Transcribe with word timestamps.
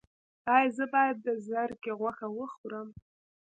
ایا 0.55 0.69
زه 0.77 0.85
باید 0.93 1.17
د 1.25 1.27
زرکې 1.47 1.91
غوښه 1.99 2.27
وخورم؟ 2.37 2.87